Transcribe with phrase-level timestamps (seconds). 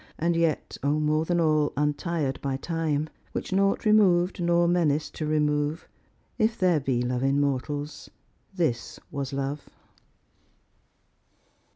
[0.17, 0.79] And yet,!
[0.83, 5.87] more than all!— untir'd by time; Which naught remov'd, nor menac'd to remove—
[6.39, 8.09] If there be love in mortals,
[8.55, 9.69] this was love."